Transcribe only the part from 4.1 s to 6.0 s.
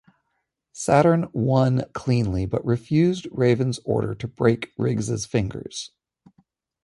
to break Riggs' fingers.